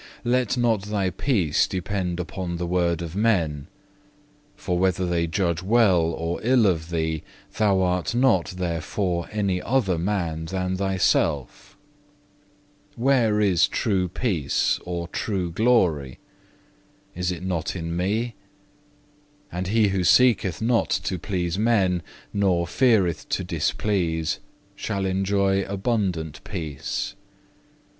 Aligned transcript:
2. 0.23 0.29
"Let 0.31 0.57
not 0.57 0.81
thy 0.85 1.11
peace 1.11 1.67
depend 1.67 2.19
upon 2.19 2.57
the 2.57 2.65
word 2.65 3.03
of 3.03 3.15
men; 3.15 3.67
for 4.55 4.79
whether 4.79 5.05
they 5.05 5.27
judge 5.27 5.61
well 5.61 6.01
or 6.05 6.39
ill 6.41 6.65
of 6.65 6.89
thee, 6.89 7.21
thou 7.57 7.81
art 7.83 8.15
not 8.15 8.47
therefore 8.57 9.27
any 9.31 9.61
other 9.61 9.99
man 9.99 10.45
than 10.45 10.75
thyself. 10.75 11.77
Where 12.95 13.39
is 13.39 13.67
true 13.67 14.07
peace 14.09 14.79
or 14.85 15.07
true 15.09 15.51
glory? 15.51 16.17
Is 17.13 17.31
it 17.31 17.43
not 17.43 17.75
in 17.75 17.95
Me? 17.95 18.33
And 19.51 19.67
he 19.67 19.89
who 19.89 20.03
seeketh 20.03 20.63
not 20.63 20.89
to 20.89 21.19
please 21.19 21.59
men, 21.59 22.01
nor 22.33 22.65
feareth 22.65 23.29
to 23.29 23.43
displease, 23.43 24.39
shall 24.75 25.05
enjoy 25.05 25.61
abundant 25.63 26.43
peace. 26.43 27.13